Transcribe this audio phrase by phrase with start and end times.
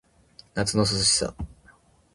[0.55, 1.35] 夏の淋しさ